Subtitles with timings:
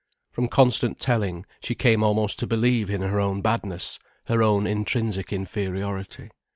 [0.31, 5.31] From constant telling, she came almost to believe in her own badness, her own intrinsic
[5.31, 6.31] inferiority.